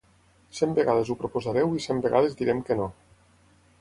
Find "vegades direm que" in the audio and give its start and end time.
2.07-2.79